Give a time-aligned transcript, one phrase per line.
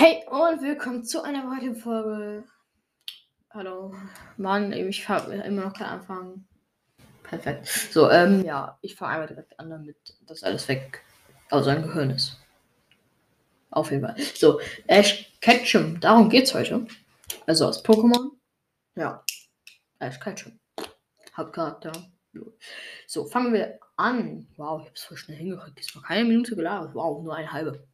[0.00, 2.44] Hey und willkommen zu einer weiteren Folge.
[3.50, 3.92] Hallo.
[4.36, 6.44] Mann, ich habe immer noch keinen Anfang.
[7.24, 7.66] Perfekt.
[7.66, 11.02] So, ähm, ja, ich fange einmal direkt an, damit das alles weg
[11.50, 12.36] aus seinem Gehirn ist.
[13.70, 14.14] Auf jeden Fall.
[14.36, 16.86] So, Ash Ketchum, darum geht's heute.
[17.48, 18.30] Also aus Pokémon.
[18.94, 19.24] Ja.
[19.98, 20.60] Ash Ketchum.
[21.36, 21.90] Hauptcharakter.
[23.08, 24.46] So, fangen wir an.
[24.56, 25.80] Wow, ich hab's voll schnell hingekriegt.
[25.80, 26.94] Es war keine Minute gelabert.
[26.94, 27.84] Wow, nur eine halbe.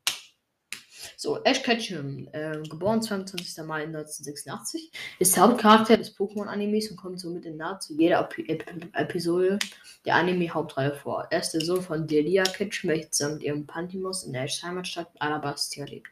[1.17, 3.65] So, Ash Ketchum, äh, geboren 22.
[3.65, 8.89] Mai 1986, ist der Hauptcharakter des Pokémon-Animes und kommt somit in nahezu jeder Ep Ep
[8.95, 9.59] Episode
[10.05, 11.27] der Anime-Hauptreihe vor.
[11.31, 14.63] Er ist der Sohn von Delia Ketchum, welche zusammen mit ihrem Pantimos in der Ashs
[14.63, 16.09] Heimatstadt Alabastia lebt.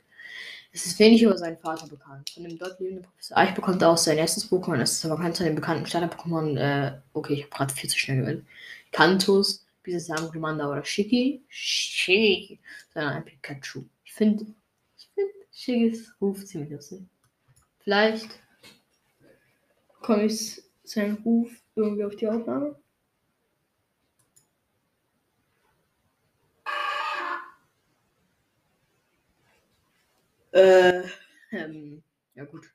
[0.75, 2.31] Es ist wenig über seinen Vater bekannt.
[2.31, 4.81] Von dem dort lebenden Professor Eich bekommt er auch sein erstes Pokémon.
[4.81, 7.99] Es ist aber bekannt von den bekannten Starter-Pokémon, äh, okay, ich habe gerade viel zu
[7.99, 8.47] schnell gewählt.
[8.91, 11.43] Kantos, Bisasam, Glumanda oder Shiki.
[11.49, 12.59] Shiki,
[12.95, 13.85] sondern ein Pikachu.
[14.05, 14.47] Ich finde
[15.63, 17.03] Schickes Ruf ziemlich lustig.
[17.79, 18.41] Vielleicht
[20.01, 22.77] komme ich seinen Ruf irgendwie auf die Aufnahme.
[30.51, 31.05] Äh,
[31.53, 32.03] ähm,
[32.35, 32.69] ja gut.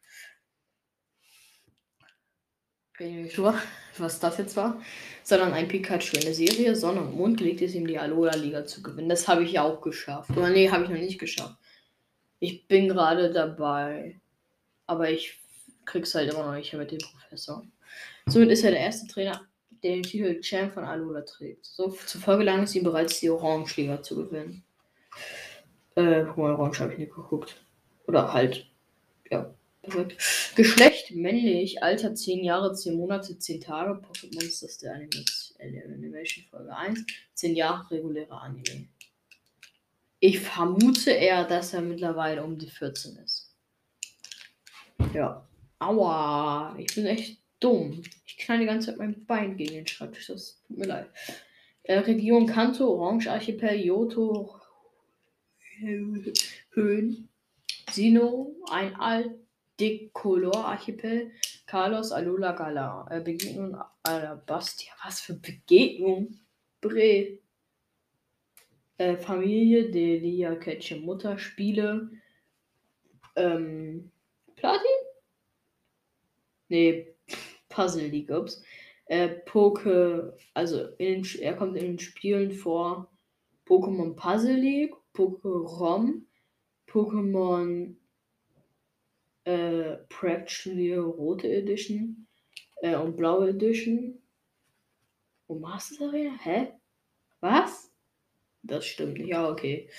[2.98, 3.62] Reden wir drüber,
[3.98, 4.82] was das jetzt war.
[5.24, 8.82] Sondern ein Pikachu in der Serie Sonne und Mond gelegt ist, ihm die Alola-Liga zu
[8.82, 9.10] gewinnen.
[9.10, 10.30] Das habe ich ja auch geschafft.
[10.38, 11.58] Oder nee, habe ich noch nicht geschafft.
[12.40, 14.20] Ich bin gerade dabei.
[14.86, 15.40] Aber ich
[15.86, 17.66] krieg's halt immer noch nicht mit dem Professor.
[18.28, 19.42] Somit ist er der erste Trainer,
[19.84, 21.66] der den Titel Champ von Alola trägt.
[21.66, 24.64] So zufolge lang ist ihm bereits die Orange-Liga zu gewinnen.
[25.96, 27.56] Äh, Orange habe ich nicht geguckt.
[28.06, 28.68] Oder halt,
[29.30, 30.18] ja, perfekt.
[30.56, 33.96] Geschlecht männlich, Alter 10 Jahre, 10 Monate, 10 Tage.
[34.02, 37.06] Pocket Monsters der Animation Folge 1.
[37.34, 38.88] 10 Jahre reguläre Anime.
[40.20, 43.56] Ich vermute eher, dass er mittlerweile um die 14 ist.
[45.14, 45.48] Ja.
[45.80, 48.02] Aua, ich bin echt dumm.
[48.26, 50.28] Ich knall die ganze Zeit mein Bein gegen den Schreibtisch.
[50.28, 51.10] Das tut mir leid.
[51.84, 54.60] Äh, Region Kanto, Orange Archipel, Yoto,
[56.72, 57.30] Höhen,
[57.92, 61.32] Sino, ein Aldecolor Archipel,
[61.68, 63.08] Carlos, Alula, Gala.
[63.12, 64.94] Äh, Begegnung Alabastia.
[65.04, 66.40] Was für Begegnung?
[66.82, 67.40] Bre.
[68.98, 72.10] Äh, Familie, Delia Ketchum, Mutter, Spiele,
[73.36, 74.12] ähm,
[74.56, 74.88] Platin?
[76.70, 77.14] Nee,
[77.70, 78.64] Puzzle League, ups.
[79.06, 83.10] Äh, Poke, also in, er kommt in den Spielen vor
[83.66, 86.26] Pokémon Puzzle League, Pokérom,
[86.88, 87.96] Pokémon
[89.46, 89.98] äh,
[90.48, 92.28] Studio Rote Edition
[92.82, 94.22] äh, und Blaue Edition.
[95.48, 96.36] Und Masters Arena?
[96.40, 96.74] Hä?
[97.40, 97.92] Was?
[98.68, 99.18] Das stimmt.
[99.20, 99.90] Ja, okay.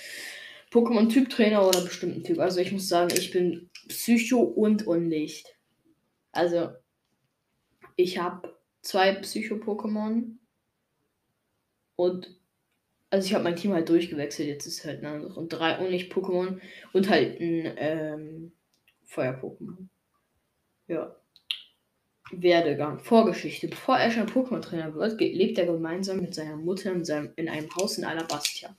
[0.71, 2.39] Pokémon-Typ-Trainer oder bestimmten Typ.
[2.39, 5.55] Also ich muss sagen, ich bin Psycho und Unlicht.
[6.31, 6.69] Also
[7.95, 10.35] ich habe zwei Psycho-Pokémon
[11.95, 12.39] und
[13.09, 14.47] also ich habe mein Team halt durchgewechselt.
[14.47, 16.61] Jetzt ist halt ein anderes und drei Unlicht-Pokémon
[16.93, 18.51] und halt ein ähm,
[19.05, 19.87] Feuer-Pokémon.
[20.87, 21.15] Ja.
[22.31, 23.67] Werdegang, Vorgeschichte.
[23.67, 27.73] Bevor er schon Pokémon-Trainer wird, lebt er gemeinsam mit seiner Mutter in, seinem, in einem
[27.75, 28.75] Haus in Alabastia.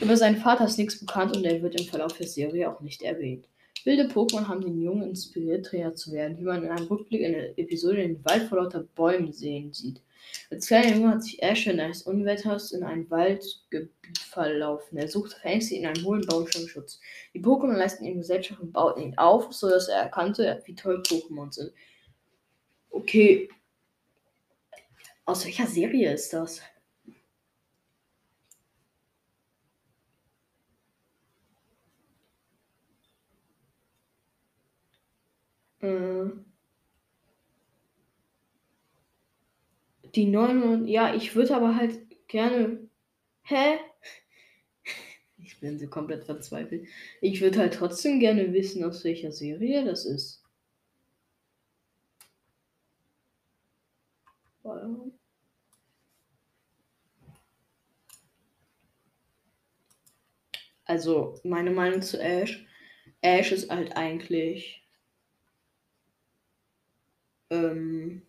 [0.00, 3.02] Über seinen Vater ist nichts bekannt und er wird im Verlauf der Serie auch nicht
[3.02, 3.46] erwähnt.
[3.84, 7.32] Wilde Pokémon haben den Jungen inspiriert, Trainer zu werden, wie man in einem Rückblick in
[7.32, 10.00] der Episode den Wald vor lauter Bäumen sehen sieht.
[10.50, 14.96] Als kleiner Junge hat sich Ash in eines Unwetters in ein Waldgebiet verlaufen.
[14.96, 16.64] Er sucht verängstigt in einem hohlen Baumstamm.
[17.34, 21.52] Die Pokémon leisten ihm Gesellschaft und bauten ihn auf, sodass er erkannte, wie toll Pokémon
[21.52, 21.72] sind.
[22.94, 23.48] Okay.
[25.26, 26.62] Aus welcher Serie ist das?
[35.80, 36.26] Äh,
[40.14, 42.88] die 9 ja, ich würde aber halt gerne.
[43.42, 43.78] Hä?
[45.36, 46.86] Ich bin so komplett verzweifelt.
[47.20, 50.43] Ich würde halt trotzdem gerne wissen, aus welcher Serie das ist.
[60.84, 62.66] Also, meine Meinung zu Ash.
[63.22, 64.82] Ash ist halt eigentlich.
[67.50, 68.22] Ähm,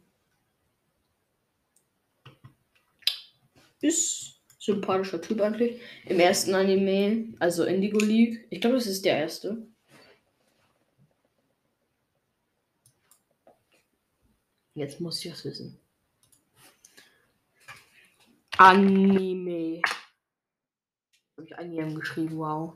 [3.81, 5.80] ist sympathischer Typ eigentlich.
[6.06, 8.48] Im ersten Anime, also Indigo League.
[8.50, 9.68] Ich glaube, das ist der erste.
[14.74, 15.80] Jetzt muss ich das wissen.
[18.57, 19.81] Anime.
[21.37, 22.75] Habe ich Anime geschrieben, wow.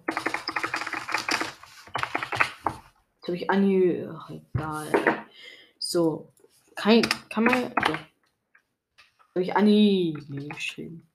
[3.29, 4.05] habe ich Anni.
[4.11, 5.25] Ach, egal.
[5.77, 6.33] So.
[6.75, 7.73] Kann, kann man.
[7.85, 7.93] So.
[7.93, 10.17] Habe ich Anni
[10.49, 11.07] geschrieben.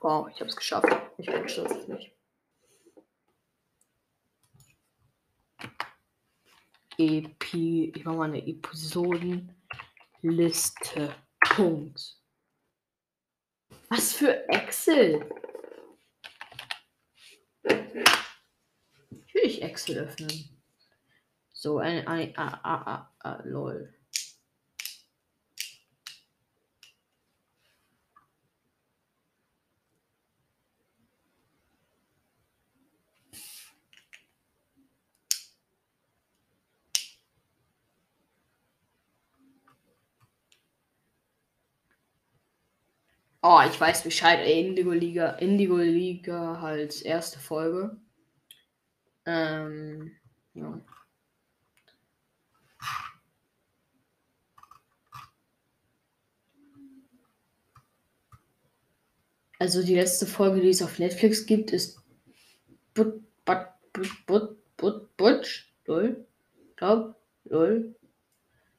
[0.00, 0.88] Wow, ich habe es geschafft.
[1.18, 2.10] Ich bin stolz auf mich.
[6.96, 11.14] Epi, ich mache mal eine Episodenliste.
[11.40, 12.19] Punkt.
[13.90, 15.28] Was für Excel?
[17.64, 20.30] Ich will ich Excel öffnen.
[21.52, 23.92] So, ein, ein, ah, ah, ah, ah, lol.
[43.42, 44.46] Oh, ich weiß Bescheid.
[44.46, 47.96] Indigo Liga, Indigo Liga halt erste Folge.
[49.26, 50.12] Ähm,
[50.54, 50.80] ja.
[59.58, 62.00] Also die letzte Folge, die es auf Netflix gibt, ist
[62.94, 66.26] But, But, But, But, But, Butch, lol,
[66.76, 67.94] glaub, lol,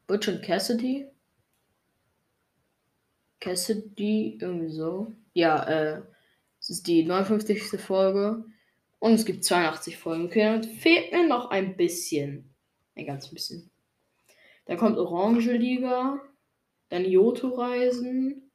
[0.08, 1.11] Butch und Cassidy.
[3.42, 5.12] Cassidy, irgendwie so.
[5.34, 6.02] Ja, äh,
[6.60, 7.82] es ist die 59.
[7.82, 8.46] Folge.
[9.00, 10.26] Und es gibt 82 Folgen.
[10.26, 12.54] Okay, dann fehlt mir noch ein bisschen.
[12.96, 13.70] Ein ganz bisschen.
[14.66, 16.22] Dann kommt Orange Liga.
[16.90, 18.52] Dann Yoto-Reisen.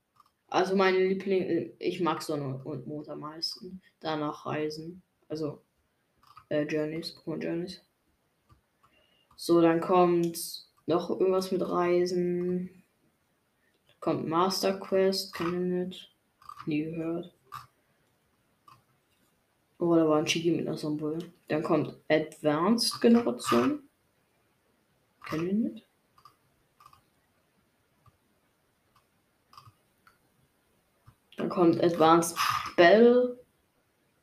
[0.49, 3.83] Also meine Liebling, ich mag Sonne und Mond am meisten.
[3.99, 5.03] Danach Reisen.
[5.29, 5.63] Also
[6.49, 7.83] äh, Journeys, Pokémon Journeys.
[9.35, 12.85] So, dann kommt noch irgendwas mit Reisen.
[14.07, 16.15] Kommt Master Quest, kenne ich nicht.
[16.67, 17.35] Nie gehört.
[19.81, 21.19] Oh, da war ein Chigi mit einer Symbol.
[21.49, 23.83] Dann kommt Advanced Generation.
[25.25, 25.87] Kennen wir nicht.
[31.37, 32.39] Dann kommt Advanced
[32.77, 33.41] Bell.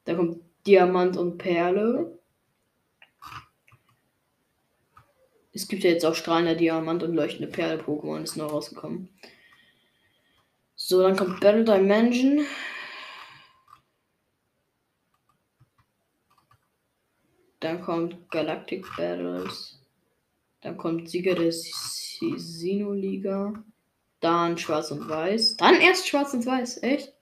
[0.05, 2.17] Dann kommt Diamant und Perle.
[5.51, 9.09] Es gibt ja jetzt auch strahlender Diamant und leuchtende Perle Pokémon, ist noch rausgekommen.
[10.85, 12.45] So, dann kommt Battle Dimension.
[17.61, 19.79] Dann kommt Galactic Battles.
[20.59, 23.63] Dann kommt Sieger der Sino-Liga.
[24.19, 25.55] Dann Schwarz und Weiß.
[25.55, 27.13] Dann erst Schwarz und Weiß, echt?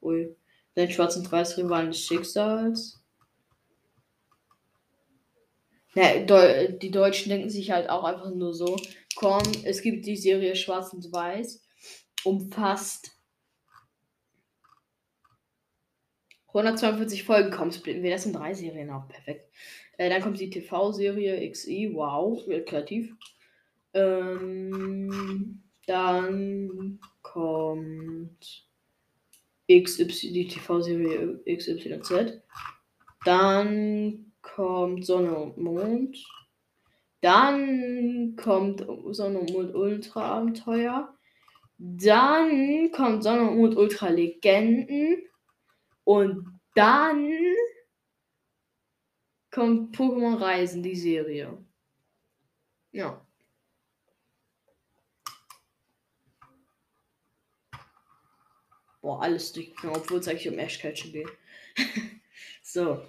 [0.00, 0.36] Ui.
[0.76, 3.02] Dann Schwarz und Weiß Rivalen des Schicksals.
[5.94, 8.76] Ja, die Deutschen denken sich halt auch einfach nur so,
[9.16, 11.60] komm, es gibt die Serie Schwarz und Weiß
[12.24, 13.16] umfasst
[16.48, 17.50] 142 Folgen.
[17.50, 19.08] Komm, splitten wir das in drei Serien auf.
[19.08, 19.52] Perfekt.
[19.96, 21.90] Äh, dann kommt die TV-Serie XI.
[21.94, 23.14] Wow, kreativ.
[23.94, 28.66] Ähm, dann kommt
[29.70, 32.42] XY, die TV-Serie XYZ.
[33.24, 36.16] Dann kommt Sonne und Mond.
[37.20, 41.14] Dann kommt Sonne und Mond Ultra Abenteuer.
[41.82, 45.22] Dann kommt Sonne und Ultra Legenden.
[46.04, 47.32] Und dann
[49.50, 51.56] kommt Pokémon Reisen, die Serie.
[52.92, 53.24] Ja.
[59.00, 61.30] Boah, alles durchgegangen, obwohl es eigentlich um Ash Ketchum geht.
[62.62, 63.02] so.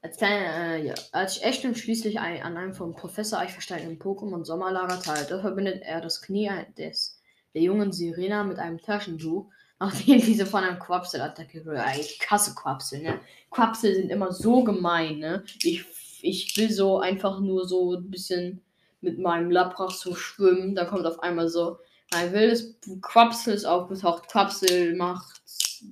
[0.00, 0.94] Als, kleine, äh, ja.
[1.12, 5.82] Als ich echt schließlich ein, an einem vom Professor Eichverstein im Pokémon Sommerlager teilte, verbindet
[5.82, 7.17] er das Knie des
[7.54, 9.46] der jungen Sirena mit einem Taschentuch,
[9.78, 11.84] nachdem diese von einem Quapsel attackiert wurde.
[11.98, 13.20] Ich hasse Quapsel, ne?
[13.50, 15.44] Quapsel sind immer so gemein, ne?
[15.62, 15.84] Ich,
[16.22, 18.62] ich will so einfach nur so ein bisschen
[19.00, 20.74] mit meinem Lapras so schwimmen.
[20.74, 21.78] Da kommt auf einmal so
[22.12, 24.28] ein wildes Quapsel ist aufgetaucht.
[24.28, 25.40] Quapsel macht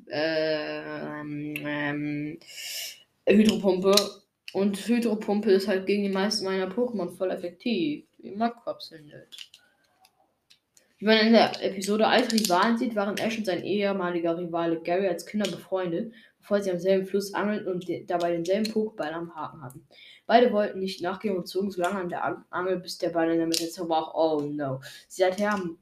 [0.08, 2.38] ähm, ähm,
[3.28, 3.94] Hydropumpe.
[4.52, 8.04] Und Hydropumpe ist halt gegen die meisten meiner Pokémon voll effektiv.
[8.18, 9.55] Ich mag Quapsel nicht.
[10.98, 15.06] Wie man in der Episode Alte Rivalen sieht, waren Ash und sein ehemaliger Rivale Gary
[15.06, 19.34] als Kinder befreundet, bevor sie am selben Fluss angeln und de dabei denselben Pokéball am
[19.34, 19.86] Haken hatten.
[20.26, 23.38] Beide wollten nicht nachgehen und zogen so lange an der Angel, bis der Ball in
[23.38, 24.14] der Mitte zerbrach.
[24.14, 24.80] Oh no.
[25.06, 25.78] Seither haben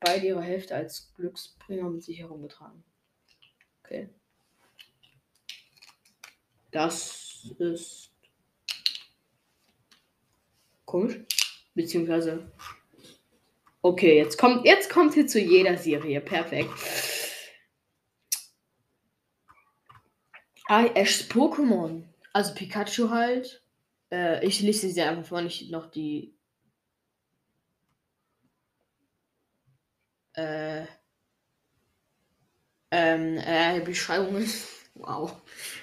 [0.00, 2.82] beide ihre Hälfte als Glücksbringer mit sich herumgetragen.
[3.84, 4.08] Okay.
[6.72, 8.10] Das ist
[10.84, 11.20] komisch.
[11.74, 12.50] Beziehungsweise
[13.88, 16.20] Okay, jetzt kommt, jetzt kommt hier zu jeder Serie.
[16.20, 16.68] Perfekt.
[20.68, 22.04] I Ash's Pokémon.
[22.34, 23.64] Also Pikachu halt.
[24.12, 26.36] Äh, ich lese sie einfach vor, nicht noch die.
[30.34, 30.84] Äh,
[32.90, 34.50] ähm, äh, Beschreibungen.
[35.00, 35.40] Wow.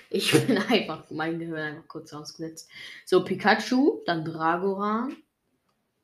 [0.10, 2.70] Ich bin einfach, mein Gehirn einfach kurz ausgesetzt.
[3.06, 5.16] So, Pikachu, dann Dragoran,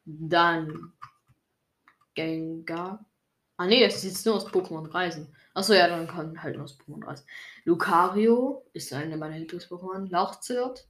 [0.05, 0.93] dann
[2.13, 3.05] Gengar.
[3.57, 5.35] Ah ne, das ist nur aus Pokémon Reisen.
[5.53, 7.25] Achso, ja, dann kann halt nur aus Pokémon Reisen.
[7.63, 10.09] Lucario ist eine meiner Lieblings-Pokémon.
[10.09, 10.87] Lauchzirt.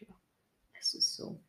[0.00, 0.14] Ja,
[0.80, 1.40] es ist so.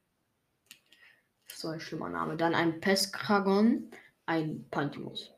[1.48, 2.38] So ein schlimmer Name.
[2.38, 3.90] Dann ein Peskragon,
[4.26, 5.32] ein Pantimus.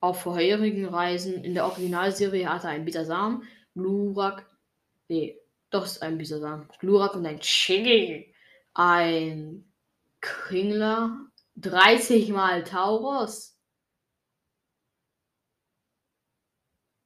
[0.00, 3.42] Auf vorherigen Reisen in der Originalserie hatte einen Bisasam,
[3.74, 4.46] Glurak,
[5.08, 5.38] nee,
[5.70, 8.32] doch ist ein Bisasam, Glurak und ein Chili,
[8.74, 9.70] ein
[10.20, 11.26] Kringler,
[11.56, 13.58] 30 mal Taurus,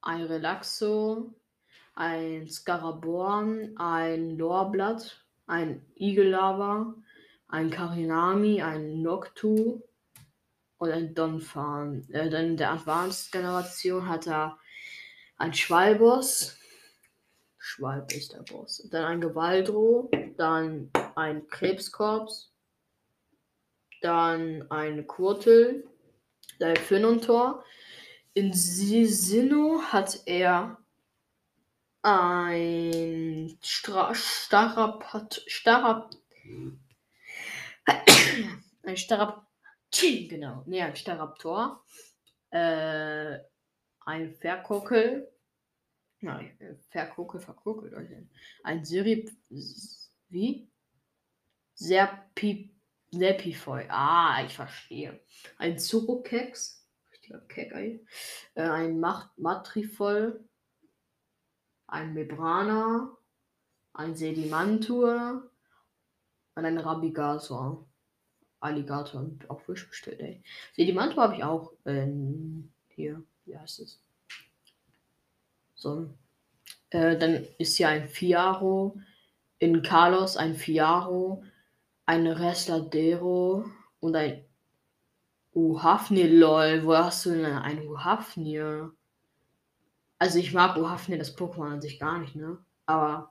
[0.03, 1.35] ein Relaxo,
[1.95, 6.95] ein Scaraborn, ein Lorblatt, ein Igellava,
[7.49, 9.83] ein Karinami, ein Noctu,
[10.81, 12.09] und ein Donphan.
[12.11, 14.59] Äh, dann in der Advanced-Generation hat er
[15.37, 16.57] ein Schwalboss.
[17.59, 18.89] Schwalb ist der Boss.
[18.91, 22.50] Dann ein Gewaldro, dann ein Krebskorps,
[24.01, 25.89] dann ein Kurtel,
[26.61, 27.65] ein Finontor.
[28.35, 30.79] In Sisino hat er
[32.03, 36.15] ein Starapat, Starap,
[38.83, 39.51] ein Starap,
[39.93, 40.63] Genau.
[40.67, 41.85] Nee, ein Staraptor.
[42.51, 43.39] Äh,
[44.01, 45.31] ein Verkokel.
[46.21, 46.57] Nein,
[46.91, 48.11] Verkokel, verkokelt euch.
[48.63, 49.31] Ein Sirip.
[50.29, 50.71] Wie?
[51.75, 52.71] Serpi,
[53.13, 53.87] Serpifoy.
[53.89, 55.21] Ah, ich verstehe.
[55.59, 56.87] Ein Zurokex.
[57.13, 57.99] Richtiger Keck, äh,
[58.55, 60.45] Ein Macht Matrifol.
[61.87, 63.17] Ein Mebrana.
[63.93, 65.51] Ein Sedimantur.
[66.55, 67.87] Und ein Rabigasor.
[68.61, 70.43] Alligator auf Wish bestellt, ey.
[70.77, 71.73] Sedimanto habe ich auch.
[71.87, 74.03] Ähm, hier, wie heißt es?
[75.75, 76.15] So.
[76.91, 79.01] Äh, dann ist hier ein Fiaro.
[79.59, 81.43] In Carlos ein Fiaro.
[82.11, 83.67] Ein Resladero.
[84.01, 84.45] Und ein
[85.55, 86.85] Uhafni, lol.
[86.85, 88.61] Wo hast du denn ein Uhafni?
[90.19, 92.59] Also ich mag Uhafni, das Pokémon an sich gar nicht, ne?
[92.87, 93.31] Aber.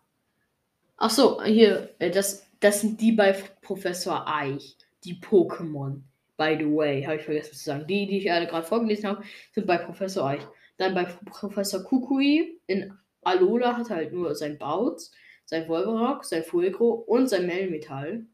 [0.96, 6.02] Ach so, hier, äh, das, das sind die bei Professor Eich die Pokémon.
[6.38, 7.86] By the way, habe ich vergessen zu sagen.
[7.86, 10.48] Die, die ich gerade vorgelesen habe, sind bei Professor Eich.
[10.78, 15.12] Dann bei Professor Kukui in Alola hat er halt nur sein Bautz,
[15.44, 18.26] sein Wolverock, sein Fulgro und sein Melmetall.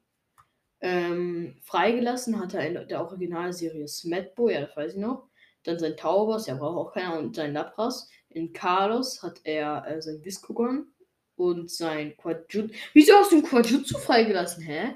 [0.81, 5.29] Ähm, freigelassen hat er in der Originalserie Smetbo, ja, das weiß ich noch.
[5.63, 8.09] Dann sein Taubers, ja, braucht auch keiner, und sein Lapras.
[8.29, 10.87] In Carlos hat er äh, sein Viscogon
[11.35, 12.73] und sein Quadjutsu.
[12.93, 14.95] Wieso hast du ein Quadjutsu freigelassen, hä?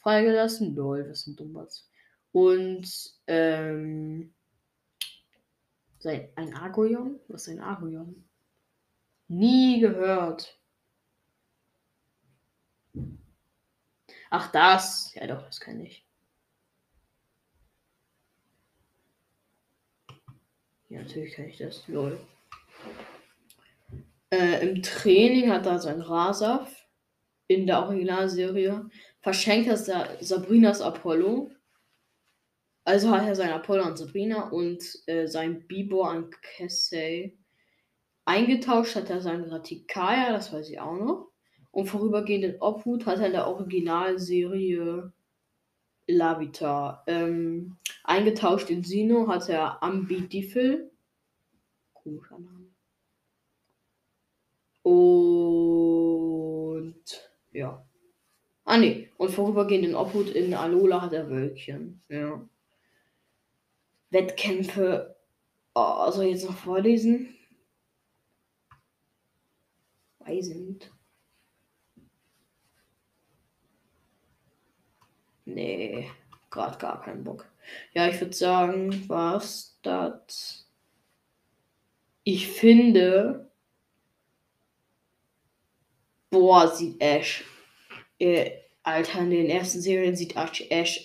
[0.00, 0.74] freigelassen.
[0.74, 1.88] Lol, was ein Dummbats.
[2.32, 2.88] Und
[3.26, 4.34] ähm,
[5.98, 7.20] sein, ein Argoyon?
[7.28, 8.24] Was ist ein Argoyon?
[9.28, 10.58] Nie gehört.
[14.30, 15.12] Ach, das.
[15.14, 16.06] Ja, doch, das kenne ich.
[20.88, 21.86] Ja, natürlich kenne ich das.
[21.88, 22.18] Lol.
[24.30, 26.80] Äh, Im Training hat er sein Rasaf
[27.50, 28.88] in der Originalserie
[29.20, 31.50] verschenkt er Sa Sabrinas Apollo.
[32.84, 37.36] Also hat er sein Apollo an Sabrina und äh, sein Bibo an Casey.
[38.24, 41.29] Eingetauscht hat er sein Ratikaya, das weiß ich auch noch.
[41.72, 45.12] Und vorübergehenden Obhut hat er in der Originalserie
[46.06, 47.04] Lavita.
[47.06, 50.90] Ähm, eingetauscht in Sino hat er Ambidifel.
[51.94, 52.66] Komischer Name.
[54.82, 56.94] Und
[57.52, 57.84] ja.
[58.64, 62.00] Ah ne, und vorübergehend in Obhut in Alola hat er Wölkchen.
[62.08, 62.40] Ja.
[64.10, 65.16] Wettkämpfe.
[65.74, 67.34] Oh, soll ich jetzt noch vorlesen?
[70.18, 70.90] Weiß nicht.
[75.60, 76.10] Nee,
[76.48, 77.46] gerade gar keinen Bock.
[77.92, 80.66] Ja, ich würde sagen, was das.
[82.24, 83.50] Ich finde.
[86.30, 87.44] Boah, sieht Ash
[88.20, 88.52] äh,
[88.82, 90.36] Alter, in den ersten Serien sieht
[90.70, 91.04] Ash,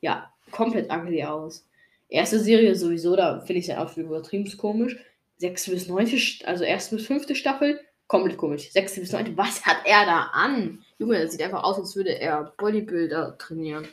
[0.00, 1.66] ja komplett ugly aus.
[2.08, 4.96] Erste Serie sowieso, da finde ich sein Outfit übertrieben komisch.
[5.38, 8.70] Sechste bis neunte, also erste bis fünfte Staffel, komplett komisch.
[8.72, 10.84] Sechste bis neunte, was hat er da an?
[11.00, 13.88] Junge, das sieht einfach aus, als würde er Bodybuilder trainieren.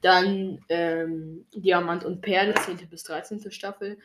[0.00, 2.88] Dann ähm, Diamant und Perle, 10.
[2.88, 3.50] bis 13.
[3.50, 3.98] Staffel.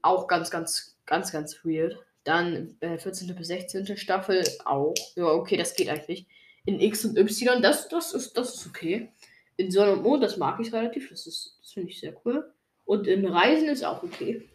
[0.00, 1.98] Auch ganz, ganz, ganz, ganz weird.
[2.22, 3.34] Dann äh, 14.
[3.34, 3.96] bis 16.
[3.96, 4.94] Staffel auch.
[5.16, 6.26] Ja, okay, das geht eigentlich.
[6.66, 9.10] In X und Y, das, das, ist, das ist okay.
[9.56, 11.10] In Sonne und Mond, das mag ich relativ.
[11.10, 12.48] Das, ist, das finde ich sehr cool.
[12.84, 14.48] Und in Reisen ist auch okay.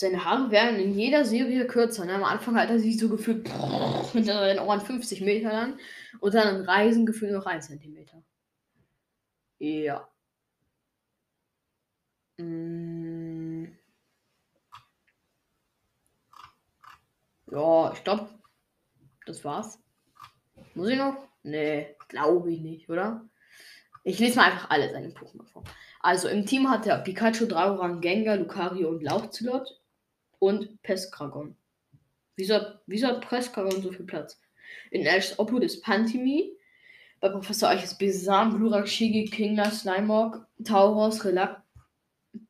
[0.00, 2.04] Seine Haare werden in jeder Serie kürzer.
[2.04, 2.14] Ne?
[2.14, 3.48] Am Anfang hat er sich so gefühlt
[4.14, 5.76] mit seinen Ohren 50 Meter lang
[6.20, 8.22] und dann Reisen gefühlt noch 1 Zentimeter.
[9.58, 10.08] Ja.
[12.38, 13.76] Mm.
[17.50, 18.28] Ja, ich glaube,
[19.26, 19.80] das war's.
[20.74, 21.16] Muss ich noch?
[21.42, 23.28] Nee, glaube ich nicht, oder?
[24.04, 25.64] Ich lese mal einfach alle seine Pokémon vor.
[25.98, 29.77] Also im Team hat er Pikachu, Dragoran, Gengar, Lucario und Lauchzilot
[30.38, 31.56] und Peskragon.
[32.36, 34.40] Wieso, wieso hat Peskragon so viel Platz?
[34.90, 36.54] In Ash Obhut ist Pantimi.
[37.20, 41.60] Bei Professor Eich ist Besam, Glurak, Shigi, Kingler, Slimog, Tauros, Relax.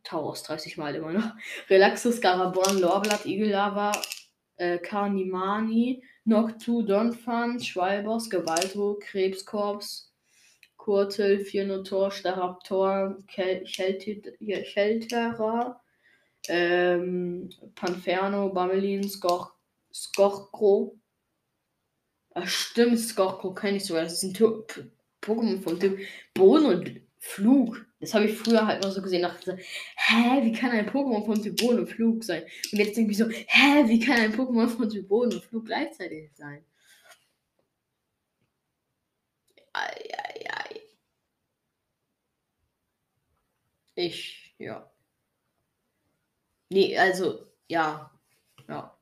[0.04, 1.32] Tauros 30 Mal immer noch.
[1.70, 3.92] Relaxus, Garabon, Lorblatt, Igellava,
[4.56, 10.12] äh, Carnimani, Noctu, Donphan, Schwalbos, Gewaltro, Krebskorps,
[10.76, 13.16] Kurtel, Firnotor, Staraptor,
[13.64, 14.20] Chelterer,
[16.48, 19.54] ähm, Panferno, Bamelin, Skor,
[19.92, 20.98] Skorkro.
[22.34, 24.04] Ach, stimmt, Skorkro kenne ich sogar.
[24.04, 24.34] Das ist ein
[25.22, 25.98] Pokémon von Typ
[26.34, 27.84] Boden und Flug.
[28.00, 29.22] Das habe ich früher halt noch so gesehen.
[29.22, 29.58] Dachte
[29.96, 32.44] hä, wie kann ein Pokémon von Typ Boden und Flug sein?
[32.72, 35.66] Und jetzt denke ich so, hä, wie kann ein Pokémon von Typ Boden und Flug
[35.66, 36.64] gleichzeitig sein?
[39.72, 40.80] Ei, ei, ei.
[43.96, 44.90] Ich, ja.
[46.70, 48.10] Nee, also, ja.
[48.68, 48.94] Ja.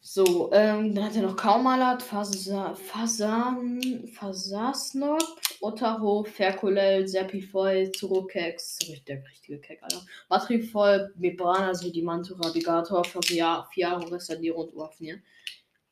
[0.00, 5.22] So, ähm, dann hat er noch Kaumalat, Fasan, Fasasnop,
[5.60, 10.00] Otaho, Ferkulel, Serpifoy, Zurokex, der richtige Keck, Alter.
[10.30, 15.20] Matrifol, Mebrana, Sedimantura, Bigator, Fiaro, Restadiro und Uafnir.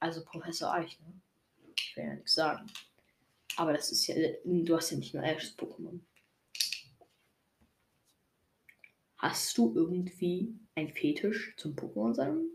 [0.00, 1.12] Also Professor Eich, ne?
[1.78, 2.66] Ich will ja nichts sagen.
[3.56, 4.14] Aber das ist ja,
[4.44, 6.00] du hast ja nicht nur Ashs Pokémon.
[9.28, 12.48] Hast du irgendwie ein Fetisch zum Pokémon sammeln?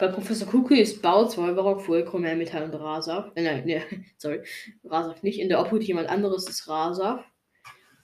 [0.00, 3.30] Bei Professor Kuki ist Bau, Zwölberock, Fulcro, Metall und Rasaf.
[3.36, 3.82] Äh, nein, nee,
[4.18, 4.42] sorry.
[4.82, 5.38] Rasaf nicht.
[5.38, 7.24] In der Obhut jemand anderes ist Rasaf.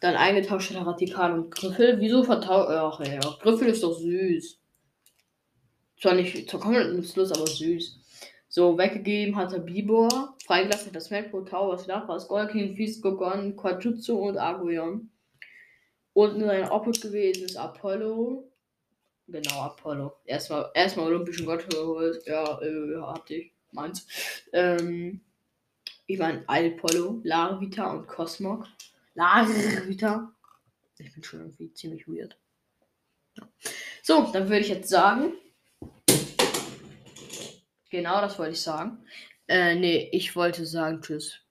[0.01, 1.99] Dann eingetauscht hat Radikal und Griffel.
[1.99, 2.71] Wieso vertauscht.
[2.71, 4.61] Ach ja, Griffel ist doch süß.
[6.01, 7.99] Zwar nicht zur komplett nutzlos, aber süß.
[8.49, 10.37] So, weggegeben hat er Bibor.
[10.47, 15.11] Freigelassen hat das Melkro, Towers, Lapras, Golkin, Fies, Gogon, Quajutsu und Argoyon.
[16.19, 18.51] Und in seiner Obhut gewesen ist Apollo.
[19.29, 20.17] Genau, Apollo.
[20.25, 22.27] Erstmal, erstmal Olympischen Gott geholt.
[22.27, 23.53] Ja, äh, hatte ich.
[23.71, 24.05] Meins.
[24.53, 25.21] Ähm,
[26.07, 28.67] ich meine, Apollo, Larvita und Cosmog.
[29.15, 30.35] Larvita.
[30.99, 32.37] Ich bin schon irgendwie ziemlich weird.
[33.37, 33.49] Ja.
[34.03, 35.35] So, dann würde ich jetzt sagen.
[37.91, 39.07] Genau, das wollte ich sagen.
[39.47, 41.48] Äh, nee, ich wollte sagen, tschüss.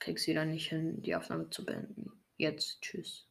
[0.00, 2.10] Krieg's wieder nicht hin, die Aufnahme zu beenden.
[2.36, 3.29] Jetzt tschüss.